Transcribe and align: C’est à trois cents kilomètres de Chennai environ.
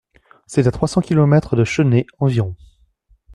C’est 0.47 0.65
à 0.65 0.71
trois 0.71 0.87
cents 0.87 1.01
kilomètres 1.01 1.55
de 1.55 1.63
Chennai 1.63 2.07
environ. 2.17 2.55